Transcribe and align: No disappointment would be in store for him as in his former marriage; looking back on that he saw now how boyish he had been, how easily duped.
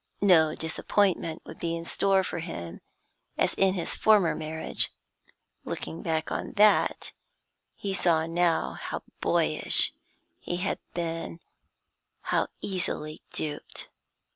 No 0.23 0.55
disappointment 0.55 1.43
would 1.45 1.59
be 1.59 1.75
in 1.75 1.85
store 1.85 2.23
for 2.23 2.39
him 2.39 2.81
as 3.37 3.53
in 3.53 3.75
his 3.75 3.93
former 3.93 4.33
marriage; 4.33 4.89
looking 5.63 6.01
back 6.01 6.31
on 6.31 6.53
that 6.53 7.13
he 7.75 7.93
saw 7.93 8.25
now 8.25 8.71
how 8.73 9.03
boyish 9.19 9.93
he 10.39 10.55
had 10.57 10.79
been, 10.95 11.39
how 12.21 12.47
easily 12.63 13.21
duped. 13.31 13.89